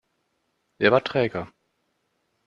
Wer 0.79 0.91
war 0.93 1.03
träger? 1.03 1.47